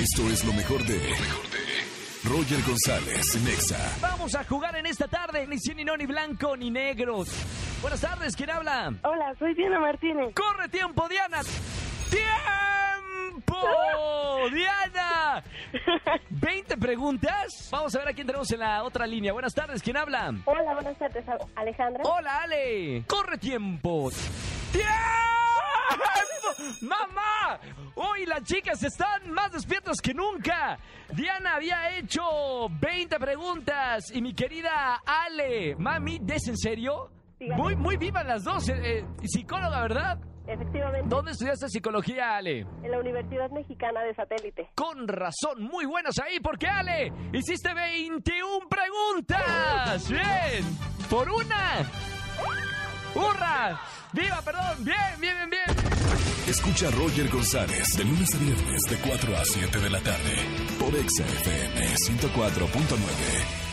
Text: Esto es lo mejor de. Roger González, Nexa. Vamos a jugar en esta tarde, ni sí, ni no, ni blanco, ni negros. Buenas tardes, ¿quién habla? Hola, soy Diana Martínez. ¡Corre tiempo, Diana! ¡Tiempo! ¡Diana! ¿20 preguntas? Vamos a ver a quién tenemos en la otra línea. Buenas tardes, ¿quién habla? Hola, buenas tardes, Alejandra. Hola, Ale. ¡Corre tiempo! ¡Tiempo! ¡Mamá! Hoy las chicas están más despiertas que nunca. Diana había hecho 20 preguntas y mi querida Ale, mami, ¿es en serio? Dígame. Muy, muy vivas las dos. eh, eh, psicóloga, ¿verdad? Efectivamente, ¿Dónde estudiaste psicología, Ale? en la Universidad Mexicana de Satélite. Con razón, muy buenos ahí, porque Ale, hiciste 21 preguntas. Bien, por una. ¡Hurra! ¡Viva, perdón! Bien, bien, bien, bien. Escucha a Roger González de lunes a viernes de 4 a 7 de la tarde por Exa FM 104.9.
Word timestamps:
Esto 0.00 0.22
es 0.30 0.44
lo 0.44 0.52
mejor 0.52 0.84
de. 0.84 1.00
Roger 2.22 2.62
González, 2.62 3.42
Nexa. 3.42 3.96
Vamos 4.00 4.32
a 4.36 4.44
jugar 4.44 4.76
en 4.76 4.86
esta 4.86 5.08
tarde, 5.08 5.44
ni 5.48 5.58
sí, 5.58 5.74
ni 5.74 5.82
no, 5.84 5.96
ni 5.96 6.06
blanco, 6.06 6.56
ni 6.56 6.70
negros. 6.70 7.28
Buenas 7.80 8.00
tardes, 8.00 8.36
¿quién 8.36 8.48
habla? 8.48 8.92
Hola, 9.02 9.34
soy 9.40 9.54
Diana 9.54 9.80
Martínez. 9.80 10.32
¡Corre 10.34 10.68
tiempo, 10.68 11.08
Diana! 11.08 11.40
¡Tiempo! 12.10 13.56
¡Diana! 14.52 15.42
¿20 16.30 16.78
preguntas? 16.78 17.68
Vamos 17.72 17.92
a 17.96 17.98
ver 17.98 18.08
a 18.08 18.12
quién 18.12 18.26
tenemos 18.28 18.52
en 18.52 18.60
la 18.60 18.84
otra 18.84 19.04
línea. 19.04 19.32
Buenas 19.32 19.54
tardes, 19.54 19.82
¿quién 19.82 19.96
habla? 19.96 20.32
Hola, 20.44 20.74
buenas 20.74 20.96
tardes, 20.96 21.24
Alejandra. 21.56 22.04
Hola, 22.04 22.42
Ale. 22.42 23.02
¡Corre 23.08 23.36
tiempo! 23.38 24.10
¡Tiempo! 24.70 24.92
¡Mamá! 26.82 27.27
Hoy 28.00 28.26
las 28.26 28.44
chicas 28.44 28.80
están 28.84 29.30
más 29.32 29.50
despiertas 29.50 30.00
que 30.00 30.14
nunca. 30.14 30.78
Diana 31.12 31.56
había 31.56 31.96
hecho 31.98 32.22
20 32.80 33.18
preguntas 33.18 34.14
y 34.14 34.22
mi 34.22 34.34
querida 34.34 35.02
Ale, 35.04 35.74
mami, 35.76 36.20
¿es 36.28 36.46
en 36.46 36.56
serio? 36.56 37.10
Dígame. 37.40 37.60
Muy, 37.60 37.74
muy 37.76 37.96
vivas 37.96 38.24
las 38.24 38.44
dos. 38.44 38.68
eh, 38.68 38.98
eh, 39.00 39.04
psicóloga, 39.24 39.82
¿verdad? 39.82 40.18
Efectivamente, 40.46 41.08
¿Dónde 41.08 41.32
estudiaste 41.32 41.68
psicología, 41.68 42.36
Ale? 42.36 42.60
en 42.82 42.90
la 42.90 43.00
Universidad 43.00 43.50
Mexicana 43.50 44.00
de 44.02 44.14
Satélite. 44.14 44.70
Con 44.76 45.06
razón, 45.08 45.62
muy 45.62 45.84
buenos 45.84 46.18
ahí, 46.20 46.38
porque 46.40 46.68
Ale, 46.68 47.12
hiciste 47.32 47.74
21 47.74 48.66
preguntas. 48.68 50.08
Bien, 50.08 50.64
por 51.10 51.28
una. 51.28 51.82
¡Hurra! 53.14 53.80
¡Viva, 54.12 54.40
perdón! 54.42 54.84
Bien, 54.84 54.96
bien, 55.20 55.34
bien, 55.36 55.50
bien. 55.50 55.97
Escucha 56.48 56.88
a 56.88 56.90
Roger 56.90 57.28
González 57.28 57.94
de 57.94 58.04
lunes 58.04 58.34
a 58.34 58.38
viernes 58.38 58.80
de 58.88 58.96
4 58.96 59.36
a 59.36 59.44
7 59.44 59.80
de 59.80 59.90
la 59.90 60.00
tarde 60.00 60.34
por 60.78 60.96
Exa 60.96 61.26
FM 61.26 61.94
104.9. 61.94 63.67